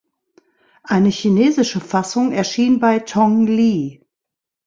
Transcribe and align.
Eine 0.81 1.09
chinesische 1.09 1.79
Fassung 1.79 2.31
erschien 2.31 2.79
bei 2.79 2.97
Tong 2.97 3.45
Li. 3.45 4.03